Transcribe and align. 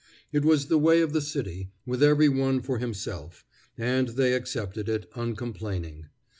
It 0.31 0.43
was 0.43 0.65
the 0.65 0.79
way 0.79 1.01
of 1.01 1.13
the 1.13 1.21
city, 1.21 1.69
with 1.85 2.01
every 2.01 2.27
one 2.27 2.59
for 2.63 2.79
himself; 2.79 3.45
and 3.77 4.07
they 4.07 4.33
accepted 4.33 4.89
it, 4.89 5.07
uncomplaining. 5.13 6.07